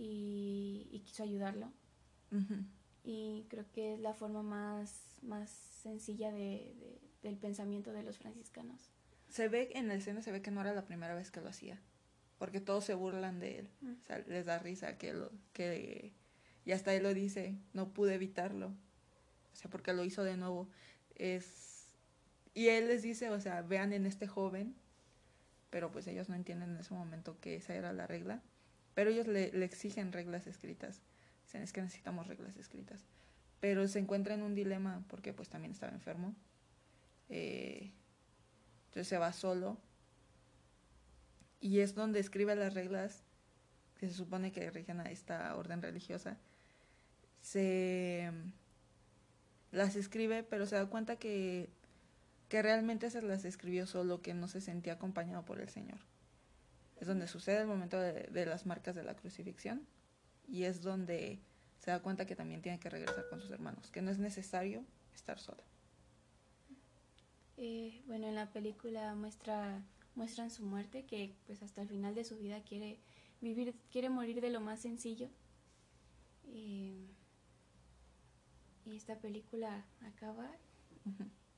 y, 0.00 1.02
quiso 1.04 1.22
ayudarlo. 1.22 1.72
Y 3.02 3.46
creo 3.48 3.64
que 3.72 3.94
es 3.94 4.00
la 4.00 4.14
forma 4.14 4.42
más, 4.42 5.18
más 5.22 5.50
sencilla 5.50 6.32
de, 6.32 7.00
del 7.22 7.36
pensamiento 7.36 7.92
de 7.92 8.02
los 8.02 8.18
franciscanos. 8.18 8.90
Se 9.28 9.48
ve 9.48 9.70
en 9.74 9.88
la 9.88 9.94
escena, 9.94 10.22
se 10.22 10.32
ve 10.32 10.42
que 10.42 10.50
no 10.50 10.60
era 10.60 10.74
la 10.74 10.84
primera 10.84 11.14
vez 11.14 11.30
que 11.30 11.40
lo 11.40 11.48
hacía, 11.48 11.80
porque 12.38 12.60
todos 12.60 12.84
se 12.84 12.94
burlan 12.94 13.38
de 13.38 13.60
él, 13.60 13.68
o 13.82 14.06
sea, 14.06 14.18
les 14.26 14.46
da 14.46 14.58
risa 14.58 14.98
que 14.98 15.12
lo, 15.12 15.30
que, 15.52 16.12
y 16.64 16.72
hasta 16.72 16.94
él 16.94 17.04
lo 17.04 17.14
dice, 17.14 17.56
no 17.72 17.92
pude 17.92 18.14
evitarlo, 18.14 18.68
o 18.68 19.56
sea, 19.56 19.70
porque 19.70 19.92
lo 19.92 20.04
hizo 20.04 20.24
de 20.24 20.36
nuevo, 20.36 20.68
es, 21.14 21.86
y 22.54 22.68
él 22.68 22.88
les 22.88 23.02
dice, 23.02 23.30
o 23.30 23.40
sea, 23.40 23.62
vean 23.62 23.92
en 23.92 24.04
este 24.04 24.26
joven, 24.26 24.74
pero 25.70 25.92
pues 25.92 26.08
ellos 26.08 26.28
no 26.28 26.34
entienden 26.34 26.70
en 26.70 26.78
ese 26.78 26.92
momento 26.92 27.38
que 27.40 27.54
esa 27.56 27.74
era 27.76 27.92
la 27.92 28.08
regla, 28.08 28.42
pero 28.94 29.10
ellos 29.10 29.26
le, 29.26 29.64
exigen 29.64 30.12
reglas 30.12 30.46
escritas. 30.46 31.00
Es 31.52 31.72
que 31.72 31.82
necesitamos 31.82 32.26
reglas 32.26 32.56
escritas. 32.56 33.04
Pero 33.60 33.86
se 33.88 33.98
encuentra 33.98 34.34
en 34.34 34.42
un 34.42 34.54
dilema 34.54 35.02
porque 35.08 35.32
pues 35.32 35.48
también 35.48 35.72
estaba 35.72 35.92
enfermo. 35.92 36.34
Eh, 37.28 37.90
entonces 38.86 39.08
se 39.08 39.18
va 39.18 39.32
solo. 39.32 39.78
Y 41.60 41.80
es 41.80 41.94
donde 41.94 42.20
escribe 42.20 42.54
las 42.56 42.74
reglas 42.74 43.22
que 43.98 44.08
se 44.08 44.14
supone 44.14 44.52
que 44.52 44.70
rigen 44.70 45.00
a 45.00 45.10
esta 45.10 45.54
orden 45.56 45.82
religiosa. 45.82 46.38
Se 47.42 48.30
las 49.72 49.96
escribe, 49.96 50.42
pero 50.42 50.66
se 50.66 50.76
da 50.76 50.86
cuenta 50.86 51.16
que, 51.16 51.68
que 52.48 52.62
realmente 52.62 53.10
se 53.10 53.22
las 53.22 53.44
escribió 53.44 53.86
solo, 53.86 54.22
que 54.22 54.34
no 54.34 54.48
se 54.48 54.60
sentía 54.60 54.94
acompañado 54.94 55.44
por 55.44 55.60
el 55.60 55.68
Señor 55.68 56.09
es 57.00 57.06
donde 57.06 57.26
sucede 57.26 57.62
el 57.62 57.66
momento 57.66 57.98
de, 57.98 58.46
las 58.46 58.66
marcas 58.66 58.94
de 58.94 59.02
la 59.02 59.16
crucifixión 59.16 59.86
y 60.46 60.64
es 60.64 60.82
donde 60.82 61.40
se 61.78 61.90
da 61.90 62.00
cuenta 62.00 62.26
que 62.26 62.36
también 62.36 62.60
tiene 62.60 62.78
que 62.78 62.90
regresar 62.90 63.24
con 63.30 63.40
sus 63.40 63.50
hermanos, 63.50 63.90
que 63.90 64.02
no 64.02 64.10
es 64.10 64.18
necesario 64.18 64.84
estar 65.14 65.38
sola. 65.38 65.64
Eh, 67.56 68.02
bueno, 68.06 68.28
en 68.28 68.34
la 68.34 68.52
película 68.52 69.14
muestra 69.14 69.82
muestran 70.14 70.50
su 70.50 70.64
muerte, 70.64 71.04
que 71.06 71.34
pues 71.46 71.62
hasta 71.62 71.82
el 71.82 71.88
final 71.88 72.14
de 72.14 72.24
su 72.24 72.36
vida 72.38 72.62
quiere 72.62 72.98
vivir, 73.40 73.74
quiere 73.90 74.10
morir 74.10 74.40
de 74.40 74.50
lo 74.50 74.60
más 74.60 74.80
sencillo. 74.80 75.30
Eh, 76.48 77.06
y 78.84 78.96
esta 78.96 79.18
película 79.18 79.86
acaba. 80.02 80.50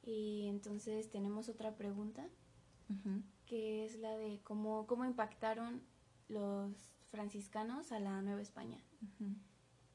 Y 0.04 0.46
entonces 0.48 1.10
tenemos 1.10 1.48
otra 1.48 1.74
pregunta 1.76 2.28
que 3.52 3.84
es 3.84 3.98
la 3.98 4.16
de 4.16 4.40
cómo, 4.44 4.86
cómo 4.86 5.04
impactaron 5.04 5.82
los 6.30 6.72
franciscanos 7.10 7.92
a 7.92 8.00
la 8.00 8.22
Nueva 8.22 8.40
España. 8.40 8.78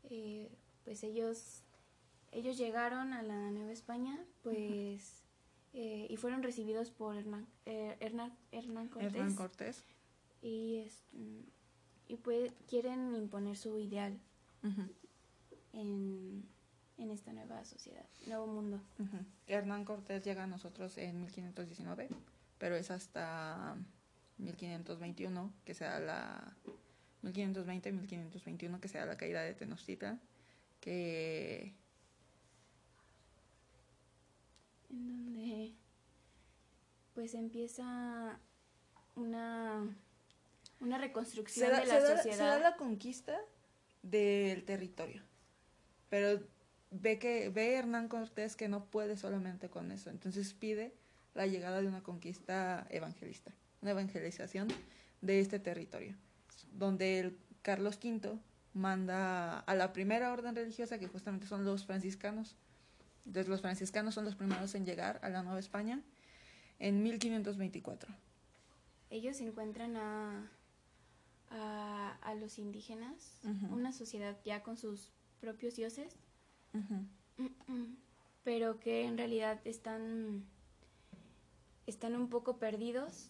Eh, 0.03 0.55
pues 0.83 1.03
ellos, 1.03 1.63
ellos 2.31 2.55
llegaron 2.55 3.13
a 3.13 3.23
la 3.23 3.49
Nueva 3.49 3.71
España, 3.71 4.23
pues, 4.43 5.23
eh, 5.73 6.05
y 6.07 6.17
fueron 6.17 6.43
recibidos 6.43 6.91
por 6.91 7.15
Hernán, 7.15 7.47
eh, 7.65 7.97
Hernán, 7.99 8.89
Cortés. 8.89 9.83
Y, 10.43 10.85
y 12.07 12.17
pues 12.17 12.53
quieren 12.67 13.15
imponer 13.15 13.57
su 13.57 13.79
ideal 13.79 14.19
en, 15.73 16.47
en, 16.99 17.09
esta 17.09 17.33
nueva 17.33 17.65
sociedad, 17.65 18.05
nuevo 18.27 18.45
mundo. 18.45 18.79
Hernán 19.47 19.83
Cortés 19.83 20.23
llega 20.23 20.43
a 20.43 20.47
nosotros 20.47 20.95
en 20.99 21.21
1519 21.21 22.09
pero 22.57 22.75
es 22.75 22.91
hasta 22.91 23.75
1521 24.37 25.53
que 25.65 25.73
se 25.73 25.85
da 25.85 25.99
la 25.99 26.55
1520 27.21 27.91
1521 27.91 28.79
que 28.79 28.87
se 28.87 28.97
da 28.97 29.05
la 29.05 29.17
caída 29.17 29.41
de 29.41 29.53
Tenochtitlan 29.53 30.21
que 30.79 31.73
en 34.89 35.07
donde 35.07 35.73
pues 37.13 37.33
empieza 37.33 38.39
una 39.15 39.87
una 40.79 40.97
reconstrucción 40.97 41.71
de 41.71 41.85
la 41.85 41.99
sociedad 41.99 42.37
se 42.37 42.43
da 42.43 42.59
la 42.59 42.77
conquista 42.77 43.37
del 44.03 44.63
territorio. 44.63 45.21
Pero 46.09 46.41
ve 46.91 47.19
que 47.19 47.49
ve 47.49 47.75
Hernán 47.75 48.07
Cortés 48.07 48.55
que 48.55 48.67
no 48.67 48.85
puede 48.85 49.17
solamente 49.17 49.69
con 49.69 49.91
eso, 49.91 50.09
entonces 50.09 50.53
pide 50.53 50.93
la 51.37 51.47
llegada 51.47 51.81
de 51.81 51.87
una 51.87 52.03
conquista 52.03 52.85
evangelista, 52.89 53.53
una 53.81 53.91
evangelización 53.91 54.67
de 55.21 55.39
este 55.39 55.59
territorio, 55.59 56.15
donde 56.73 57.19
el 57.19 57.37
Carlos 57.61 57.99
V 58.03 58.37
manda 58.73 59.59
a 59.59 59.75
la 59.75 59.93
primera 59.93 60.33
orden 60.33 60.55
religiosa, 60.55 60.99
que 60.99 61.07
justamente 61.07 61.47
son 61.47 61.63
los 61.63 61.85
franciscanos. 61.85 62.55
Entonces 63.25 63.49
los 63.49 63.61
franciscanos 63.61 64.13
son 64.13 64.25
los 64.25 64.35
primeros 64.35 64.75
en 64.75 64.85
llegar 64.85 65.19
a 65.21 65.29
la 65.29 65.43
Nueva 65.43 65.59
España 65.59 66.01
en 66.79 67.03
1524. 67.03 68.13
Ellos 69.09 69.39
encuentran 69.39 69.95
a, 69.95 70.49
a, 71.49 72.35
los 72.35 72.59
indígenas, 72.59 73.39
una 73.71 73.91
sociedad 73.91 74.37
ya 74.43 74.63
con 74.63 74.77
sus 74.77 75.11
propios 75.39 75.75
dioses, 75.75 76.15
pero 78.43 78.79
que 78.79 79.05
en 79.05 79.17
realidad 79.17 79.59
están, 79.65 80.45
están 81.87 82.15
un 82.15 82.29
poco 82.29 82.57
perdidos, 82.57 83.29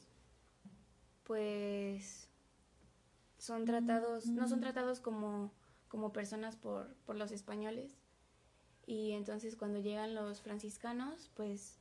pues 1.23 2.27
son 3.37 3.65
tratados, 3.65 4.25
no 4.27 4.47
son 4.47 4.59
tratados 4.59 4.99
como, 4.99 5.51
como 5.87 6.11
personas 6.11 6.55
por, 6.55 6.93
por 7.05 7.15
los 7.15 7.31
españoles. 7.31 7.95
Y 8.85 9.11
entonces 9.11 9.55
cuando 9.55 9.79
llegan 9.79 10.15
los 10.15 10.41
franciscanos, 10.41 11.29
pues 11.35 11.79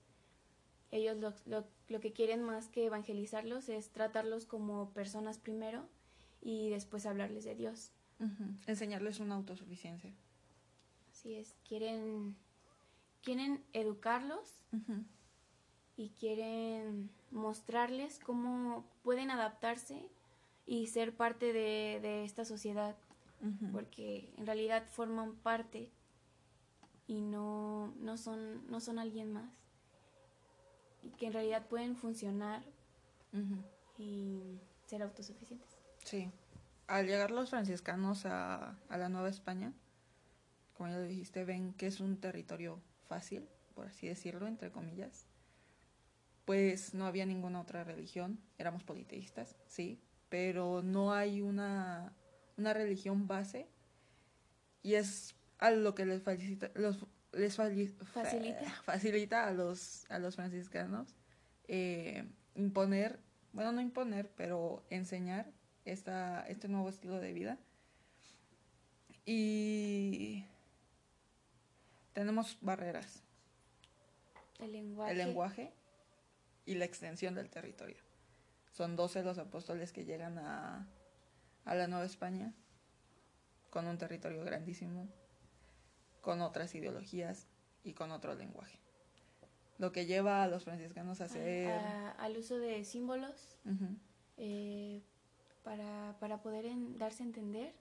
ellos 0.90 1.16
lo, 1.16 1.32
lo, 1.46 1.66
lo, 1.88 2.00
que 2.00 2.12
quieren 2.12 2.42
más 2.42 2.68
que 2.68 2.86
evangelizarlos 2.86 3.68
es 3.68 3.90
tratarlos 3.90 4.44
como 4.44 4.90
personas 4.90 5.38
primero 5.38 5.88
y 6.40 6.68
después 6.70 7.06
hablarles 7.06 7.44
de 7.44 7.54
Dios. 7.54 7.92
Enseñarles 8.66 9.20
una 9.20 9.34
autosuficiencia. 9.34 10.14
Así 11.10 11.34
es, 11.34 11.56
quieren, 11.66 12.36
quieren 13.22 13.64
educarlos 13.72 14.64
y 15.96 16.10
quieren 16.10 17.10
mostrarles 17.30 18.18
cómo 18.18 18.84
pueden 19.02 19.30
adaptarse 19.30 20.08
y 20.66 20.88
ser 20.88 21.16
parte 21.16 21.52
de, 21.52 22.24
esta 22.24 22.44
sociedad, 22.44 22.96
porque 23.72 24.32
en 24.36 24.46
realidad 24.46 24.84
forman 24.90 25.36
parte 25.36 25.90
y 27.06 27.20
no, 27.20 27.94
no, 28.00 28.16
son, 28.16 28.68
no 28.70 28.80
son 28.80 28.98
alguien 28.98 29.32
más, 29.32 29.50
y 31.02 31.10
que 31.10 31.26
en 31.26 31.32
realidad 31.32 31.66
pueden 31.66 31.96
funcionar 31.96 32.62
y 33.96 34.58
ser 34.86 35.02
autosuficientes. 35.02 35.76
Sí, 36.04 36.30
al 36.86 37.06
llegar 37.06 37.30
los 37.30 37.50
franciscanos 37.50 38.26
a, 38.26 38.76
a 38.88 38.98
la 38.98 39.08
Nueva 39.08 39.28
España, 39.28 39.72
como 40.76 40.90
ya 40.90 40.96
lo 40.96 41.04
dijiste, 41.04 41.44
ven 41.44 41.72
que 41.74 41.86
es 41.86 42.00
un 42.00 42.16
territorio 42.18 42.80
fácil, 43.08 43.48
por 43.74 43.86
así 43.86 44.08
decirlo, 44.08 44.46
entre 44.46 44.70
comillas, 44.70 45.25
pues 46.46 46.94
no 46.94 47.06
había 47.06 47.26
ninguna 47.26 47.60
otra 47.60 47.84
religión, 47.84 48.38
éramos 48.56 48.84
politeístas, 48.84 49.56
sí, 49.66 50.00
pero 50.28 50.80
no 50.82 51.12
hay 51.12 51.42
una, 51.42 52.12
una 52.56 52.72
religión 52.72 53.26
base 53.26 53.66
y 54.82 54.94
es 54.94 55.34
a 55.58 55.72
lo 55.72 55.94
que 55.94 56.06
les, 56.06 56.22
facilita, 56.22 56.70
los, 56.74 57.04
les 57.32 57.56
facilita. 57.56 58.04
facilita 58.84 59.48
a 59.48 59.52
los, 59.52 60.06
a 60.08 60.20
los 60.20 60.36
franciscanos 60.36 61.16
eh, 61.66 62.24
imponer, 62.54 63.18
bueno, 63.52 63.72
no 63.72 63.80
imponer, 63.80 64.30
pero 64.36 64.84
enseñar 64.88 65.50
esta, 65.84 66.46
este 66.46 66.68
nuevo 66.68 66.88
estilo 66.88 67.18
de 67.18 67.32
vida. 67.32 67.58
Y 69.24 70.44
tenemos 72.12 72.56
barreras. 72.60 73.24
El 74.60 74.72
lenguaje. 74.72 75.12
El 75.12 75.18
lenguaje 75.18 75.72
y 76.66 76.74
la 76.74 76.84
extensión 76.84 77.34
del 77.34 77.48
territorio. 77.48 77.96
Son 78.72 78.96
doce 78.96 79.22
los 79.22 79.38
apóstoles 79.38 79.92
que 79.92 80.04
llegan 80.04 80.38
a, 80.38 80.86
a 81.64 81.74
la 81.74 81.86
Nueva 81.86 82.04
España 82.04 82.52
con 83.70 83.86
un 83.86 83.96
territorio 83.98 84.44
grandísimo, 84.44 85.08
con 86.20 86.42
otras 86.42 86.74
ideologías 86.74 87.46
y 87.84 87.94
con 87.94 88.10
otro 88.10 88.34
lenguaje. 88.34 88.80
Lo 89.78 89.92
que 89.92 90.06
lleva 90.06 90.42
a 90.42 90.48
los 90.48 90.64
franciscanos 90.64 91.20
a 91.20 91.24
hacer... 91.24 91.70
al 92.18 92.36
uso 92.36 92.58
de 92.58 92.84
símbolos 92.84 93.56
eh, 94.38 95.02
para, 95.62 96.16
para, 96.18 96.42
poder 96.42 96.66
darse 96.98 97.22
a 97.22 97.26
entender 97.26 97.74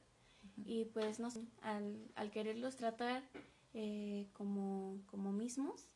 y 0.66 0.86
pues 0.86 1.20
no, 1.20 1.30
al, 1.62 2.12
al 2.16 2.32
quererlos 2.32 2.76
tratar 2.76 3.24
eh, 3.74 4.28
como, 4.34 5.02
como 5.08 5.32
mismos, 5.32 5.88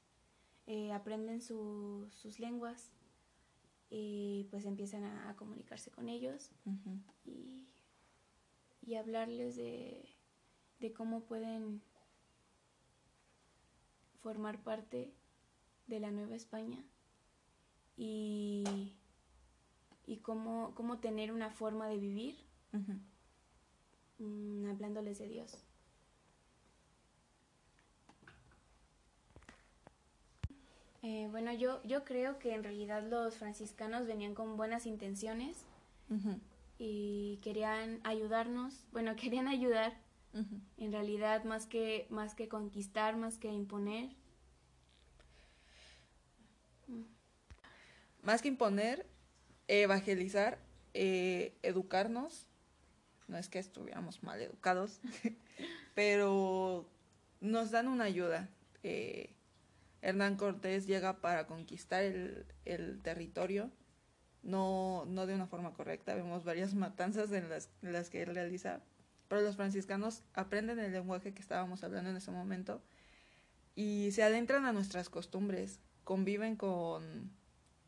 eh, 0.71 0.93
aprenden 0.93 1.41
sus 1.41 2.39
lenguas 2.39 2.91
y 3.89 4.45
pues 4.51 4.65
empiezan 4.65 5.03
a, 5.03 5.35
comunicarse 5.35 5.89
con 5.89 6.09
ellos 6.09 6.51
y, 7.25 7.67
y, 8.85 8.93
hablarles 8.93 9.55
de, 9.55 10.15
de, 10.79 10.93
cómo 10.93 11.21
pueden 11.21 11.81
formar 14.21 14.61
parte 14.61 15.11
de 15.87 15.99
la 15.99 16.11
Nueva 16.11 16.35
España 16.35 16.85
y, 17.97 18.93
y 20.05 20.17
cómo, 20.17 20.75
cómo 20.75 20.99
tener 20.99 21.31
una 21.31 21.49
forma 21.49 21.87
de 21.87 21.97
vivir 21.97 22.35
mm, 24.19 24.67
hablándoles 24.67 25.17
de 25.17 25.29
Dios. 25.29 25.65
Eh, 31.01 31.27
bueno, 31.31 31.53
yo, 31.53 31.81
yo 31.83 32.03
creo 32.03 32.39
que 32.39 32.53
en 32.53 32.63
realidad 32.63 33.03
los 33.03 33.37
franciscanos 33.37 34.05
venían 34.05 34.35
con 34.35 34.57
buenas 34.57 34.85
intenciones 34.85 35.65
y 36.77 37.39
querían 37.41 38.01
ayudarnos, 38.03 38.85
bueno, 38.91 39.15
querían 39.15 39.47
ayudar 39.47 39.93
en 40.33 40.91
realidad 40.91 41.43
más 41.43 41.65
que, 41.65 42.05
más 42.09 42.35
que 42.35 42.47
conquistar, 42.47 43.15
más 43.15 43.37
que 43.37 43.47
imponer. 43.47 44.09
Más 48.21 48.41
que 48.41 48.49
imponer, 48.49 49.07
evangelizar, 49.67 50.59
eh, 50.93 51.57
educarnos. 51.63 52.45
No 53.27 53.37
es 53.37 53.47
que 53.47 53.59
estuviéramos 53.59 54.23
mal 54.23 54.41
educados, 54.41 54.99
pero 55.95 56.87
nos 57.41 57.71
dan 57.71 57.87
una 57.87 58.03
ayuda. 58.05 58.49
Eh, 58.83 59.33
Hernán 60.01 60.37
Cortés 60.37 60.87
llega 60.87 61.19
para 61.21 61.47
conquistar 61.47 62.03
el, 62.03 62.99
territorio, 63.01 63.69
no, 64.43 65.05
de 65.05 65.35
una 65.35 65.47
forma 65.47 65.73
correcta, 65.73 66.15
vemos 66.15 66.43
varias 66.43 66.73
matanzas 66.75 67.31
en 67.31 67.49
las, 67.49 68.09
que 68.09 68.23
él 68.23 68.33
realiza, 68.33 68.81
pero 69.27 69.41
los 69.41 69.55
franciscanos 69.55 70.23
aprenden 70.33 70.79
el 70.79 70.91
lenguaje 70.91 71.33
que 71.33 71.41
estábamos 71.41 71.83
hablando 71.83 72.09
en 72.09 72.17
ese 72.17 72.31
momento 72.31 72.81
y 73.75 74.09
se 74.11 74.23
adentran 74.23 74.65
a 74.65 74.73
nuestras 74.73 75.09
costumbres, 75.09 75.79
conviven 76.03 76.55
con, 76.55 77.31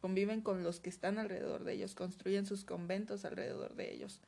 conviven 0.01 0.41
con 0.41 0.63
los 0.63 0.79
que 0.79 0.89
están 0.89 1.17
alrededor 1.17 1.63
de 1.63 1.73
ellos, 1.73 1.95
construyen 1.95 2.45
sus 2.45 2.65
conventos 2.65 3.25
alrededor 3.25 3.75
de 3.75 3.93
ellos. 3.93 4.21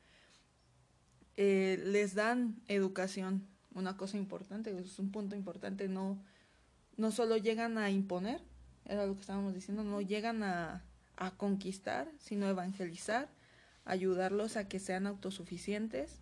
Eh, 1.36 1.82
les 1.84 2.14
dan 2.14 2.60
educación, 2.68 3.46
una 3.74 3.96
cosa 3.96 4.16
importante, 4.16 4.76
es 4.78 4.98
un 4.98 5.10
punto 5.10 5.36
importante, 5.36 5.88
no, 5.88 6.22
no 6.96 7.10
solo 7.10 7.36
llegan 7.36 7.78
a 7.78 7.90
imponer, 7.90 8.40
era 8.84 9.06
lo 9.06 9.14
que 9.14 9.20
estábamos 9.20 9.54
diciendo, 9.54 9.84
no 9.84 10.00
llegan 10.00 10.42
a, 10.42 10.84
a 11.16 11.36
conquistar, 11.36 12.10
sino 12.18 12.48
evangelizar, 12.48 13.28
ayudarlos 13.84 14.56
a 14.56 14.68
que 14.68 14.78
sean 14.78 15.06
autosuficientes 15.06 16.20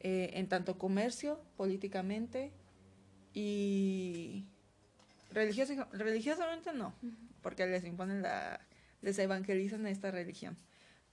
eh, 0.00 0.30
en 0.34 0.48
tanto 0.48 0.78
comercio, 0.78 1.40
políticamente 1.56 2.52
y 3.32 4.46
religiosamente 5.32 6.72
no, 6.72 6.94
porque 7.42 7.66
les 7.66 7.84
imponen 7.84 8.22
la, 8.22 8.60
les 9.02 9.18
evangelizan 9.18 9.86
esta 9.86 10.10
religión. 10.10 10.56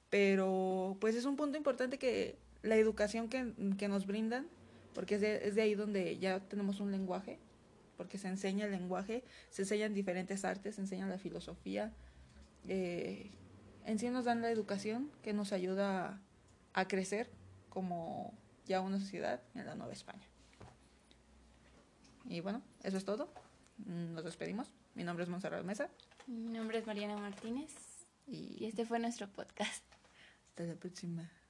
Pero 0.09 0.97
pues 1.01 1.15
es 1.15 1.25
un 1.25 1.35
punto 1.35 1.57
importante 1.57 1.97
que 1.97 2.37
la 2.61 2.75
educación 2.75 3.29
que, 3.29 3.53
que 3.77 3.87
nos 3.87 4.05
brindan, 4.05 4.47
porque 4.93 5.15
es 5.15 5.21
de, 5.21 5.47
es 5.47 5.55
de 5.55 5.63
ahí 5.63 5.75
donde 5.75 6.17
ya 6.19 6.39
tenemos 6.41 6.79
un 6.79 6.91
lenguaje, 6.91 7.39
porque 7.97 8.17
se 8.17 8.27
enseña 8.27 8.65
el 8.65 8.71
lenguaje, 8.71 9.23
se 9.49 9.63
enseñan 9.63 9.93
diferentes 9.93 10.45
artes, 10.45 10.75
se 10.75 10.81
enseña 10.81 11.07
la 11.07 11.17
filosofía. 11.17 11.91
Eh, 12.67 13.31
en 13.85 13.99
sí 13.99 14.09
nos 14.09 14.25
dan 14.25 14.41
la 14.41 14.49
educación 14.49 15.11
que 15.21 15.33
nos 15.33 15.51
ayuda 15.53 16.21
a, 16.73 16.87
crecer 16.87 17.29
como 17.69 18.33
ya 18.65 18.81
una 18.81 18.99
sociedad 18.99 19.41
en 19.55 19.65
la 19.65 19.75
Nueva 19.75 19.93
España. 19.93 20.25
Y 22.25 22.39
bueno, 22.39 22.61
eso 22.83 22.97
es 22.97 23.05
todo. 23.05 23.33
Nos 23.85 24.23
despedimos. 24.23 24.71
Mi 24.95 25.03
nombre 25.03 25.23
es 25.23 25.29
Monserrat 25.29 25.65
Mesa. 25.65 25.89
Mi 26.27 26.57
nombre 26.57 26.77
es 26.77 26.87
Mariana 26.87 27.17
Martínez. 27.17 27.73
y 28.25 28.65
este 28.65 28.85
fue 28.85 28.99
nuestro 28.99 29.27
podcast. 29.27 29.83
Hasta 30.49 30.63
la 30.63 30.75
próxima. 30.75 31.42